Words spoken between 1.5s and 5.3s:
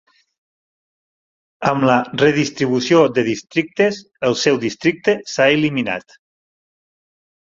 Amb la redistribució de districtes, el seu districte